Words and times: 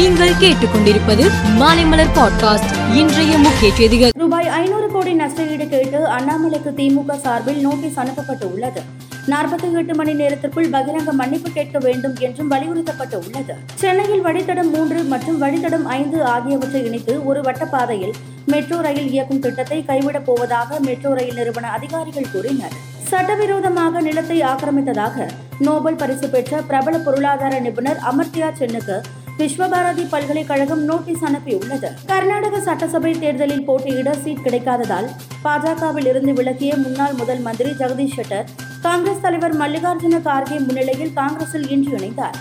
நீங்கள் 0.00 0.30
கேட்டுக்கொண்டிருப்பது 0.30 1.30
மாலைமலர் 1.58 2.12
பாட்காஸ்ட் 2.14 2.94
இன்றைய 2.94 3.38
முக்கிய 3.38 3.74
செய்திகள். 3.74 4.10
ரூபாய் 4.18 4.48
ஐநூறு 4.48 4.88
கோடி 4.88 5.16
நஷ்டஈடு 5.16 5.68
கேட்டு 5.68 6.06
அண்ணாமலைக்கு 6.06 6.70
திமுக 6.70 7.16
சார்பில் 7.16 7.60
நோட்டீஸ் 7.60 7.96
அனுப்பப்பட்டு 7.96 8.52
உள்ளது 8.52 8.80
நாற்பத்தி 9.26 9.72
எட்டு 9.72 9.94
மணி 9.94 10.12
நேரத்திற்குள் 10.12 10.70
பகிரங்க 10.70 11.10
மன்னிப்பு 11.10 11.50
கேட்க 11.50 11.78
வேண்டும் 11.78 12.16
என்றும் 12.18 12.48
வலியுறுத்தப்பட்டு 12.48 13.18
உள்ளது 13.18 13.54
சென்னையில் 13.74 14.24
வழித்தடம் 14.24 14.70
மூன்று 14.70 15.02
மற்றும் 15.02 15.42
வழித்தடம் 15.42 15.84
ஐந்து 15.84 16.24
ஆகியவற்றை 16.24 16.84
இணைத்து 16.84 17.24
ஒரு 17.24 17.40
வட்டப்பாதையில் 17.40 18.12
மெட்ரோ 18.46 18.80
ரயில் 18.80 19.10
இயக்கும் 19.10 19.40
திட்டத்தை 19.40 19.84
கைவிடப் 19.84 20.26
போவதாக 20.26 20.80
மெட்ரோ 20.80 21.14
ரயில் 21.14 21.34
நிறுவன 21.34 21.70
அதிகாரிகள் 21.70 22.30
கூறினர். 22.32 22.72
சட்டவிரோதமாக 23.08 24.00
நிலத்தை 24.00 24.40
ஆக்கிரமித்ததாக 24.40 25.28
நோபல் 25.58 25.94
பரிசு 25.94 26.28
பெற்ற 26.28 26.62
பிரபல 26.62 26.98
பொருளாதார 26.98 27.58
நிபுணர் 27.58 27.98
அமர்த்தியா 28.10 28.52
சென்னுக்கு 28.52 29.02
விஸ்வபாரதி 29.40 30.04
பல்கலைக்கழகம் 30.12 30.82
நோட்டீஸ் 30.84 31.22
அனுப்பியுள்ளது. 31.28 31.88
கர்நாடக 32.06 32.60
சட்டசபை 32.60 33.12
தேர்தலில் 33.22 33.64
போட்டியிட 33.68 34.10
சீட் 34.22 34.42
கிடைக்காததால் 34.46 35.08
பாஜகவில் 35.44 36.08
இருந்து 36.10 36.32
விலகிய 36.32 36.72
முன்னாள் 36.76 37.14
முதல் 37.20 37.40
மந்திரி 37.46 37.70
ஜெகதீஷ் 37.80 38.16
ஷெட்டர் 38.16 38.46
காங்கிரஸ் 38.82 39.24
தலைவர் 39.24 39.56
மல்லிகார்ஜுன 39.56 40.20
கார்கே 40.28 40.58
முன்னிலையில் 40.66 41.12
காங்கிரஸில் 41.12 41.66
இன்று 41.76 41.92
இணைந்தார். 41.98 42.36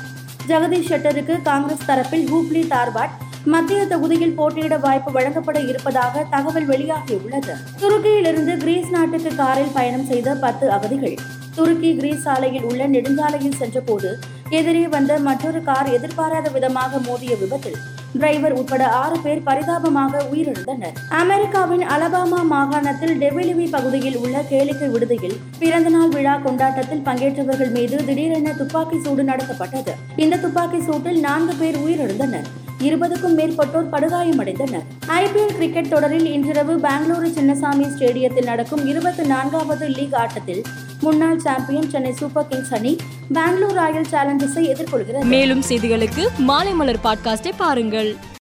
ஜெகதீஷ் 0.51 0.91
ஷெட்டருக்கு 0.91 1.41
காங்கிரஸ் 1.49 1.87
தரப்பில் 1.87 2.27
ஹூப்ளி 2.33 2.63
தார்பாட் 2.75 3.15
மத்திய 3.45 3.81
தொகுதியில் 3.85 4.37
போட்டியிட 4.39 4.77
வாய்ப்பு 4.77 5.11
வழங்கப்பட 5.11 5.59
இருப்பதாக 5.71 6.23
தகவல் 6.29 6.69
வெளியாகியுள்ளது. 6.69 7.53
துருக்கியிலிருந்து 7.81 8.55
கிரீஸ் 8.57 8.89
நாட்டுக்கு 8.89 9.31
காரில் 9.35 9.75
பயணம் 9.79 10.07
செய்த 10.13 10.35
பத்து 10.45 10.65
அகதிகள் 10.77 11.17
துருக்கி 11.59 11.89
கிரீஸ் 11.95 12.25
சாலையில் 12.25 12.67
உள்ள 12.71 12.81
நெடுஞ்சாலையில் 12.87 13.57
சென்றபோது 13.61 14.09
எதிரே 14.57 14.83
வந்த 14.87 15.13
மற்றொரு 15.19 15.59
கார் 15.63 15.89
எதிர்பாராத 15.95 16.47
விதமாக 16.49 16.99
மோதிய 17.07 17.33
விபத்தில் 17.41 17.79
டிரைவர் 18.13 18.55
உட்பட 18.59 18.83
ஆறு 18.99 19.17
பேர் 19.23 19.41
பரிதாபமாக 19.47 20.21
உயிரிழந்தனர். 20.31 20.95
அமெரிக்காவின் 21.21 21.83
அலபாமா 21.95 22.39
மாகாணத்தில் 22.53 23.13
டெவிலிவி 23.23 23.65
பகுதியில் 23.75 24.17
உள்ள 24.17 24.37
கேளிக்கை 24.51 24.87
விடுதியில் 24.93 25.35
பிறந்தநாள் 25.59 26.13
விழா 26.15 26.35
கொண்டாட்டத்தில் 26.45 27.05
பங்கேற்றவர்கள் 27.09 27.71
மீது 27.77 27.97
திடீரென 28.05 28.55
துப்பாக்கி 28.61 28.99
சூடு 29.05 29.23
நடத்தப்பட்டது. 29.23 29.95
இந்த 30.15 30.41
துப்பாக்கி 30.45 30.81
சூட்டில் 30.87 31.19
நான்கு 31.27 31.55
பேர் 31.61 31.79
உயிரிழந்தனர். 31.85 32.49
இருபதுக்கும் 32.87 33.37
மேற்பட்டோர் 33.39 33.91
படுகாயமடைந்தனர். 33.93 34.85
ஐபிஎல் 35.21 35.55
கிரிக்கெட் 35.57 35.93
தொடரில் 35.95 36.27
இன்றிரவு 36.35 36.75
பெங்களூரு 36.87 37.29
சின்னசாமி 37.37 37.87
ஸ்டேடியத்தில் 37.95 38.49
நடக்கும் 38.51 38.85
இருபத்தி 38.87 39.25
நான்காவது 39.33 39.87
லீக் 39.97 40.15
ஆட்டத்தில் 40.21 40.63
முன்னாள் 41.01 41.39
சாம்பியன் 41.39 41.89
சென்னை 41.89 42.11
சூப்பர் 42.11 42.47
கிங்ஸ் 42.47 42.73
அணி 42.73 42.97
பெங்களூர் 43.33 43.71
ராயல் 43.71 44.07
சேலஞ்சர்ஸை 44.11 44.63
எதிர்கொள்கிறது. 44.71 45.23
மேலும் 45.23 45.61
செய்திகளுக்கு 45.61 46.27
மாலை 46.37 46.73
மலர் 46.73 46.99
பாட்காஸ்டை 47.03 47.51
பாருங்கள். 47.57 48.15